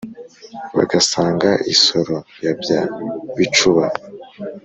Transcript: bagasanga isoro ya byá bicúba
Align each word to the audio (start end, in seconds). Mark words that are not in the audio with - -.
bagasanga 0.77 1.49
isoro 1.73 2.15
ya 2.43 2.53
byá 2.59 2.79
bicúba 3.37 3.85